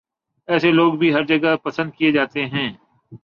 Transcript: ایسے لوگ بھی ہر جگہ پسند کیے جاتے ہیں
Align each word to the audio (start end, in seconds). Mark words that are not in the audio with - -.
ایسے 0.47 0.71
لوگ 0.71 0.93
بھی 0.93 1.13
ہر 1.13 1.23
جگہ 1.23 1.55
پسند 1.63 1.91
کیے 1.91 2.11
جاتے 2.11 2.45
ہیں 2.45 2.69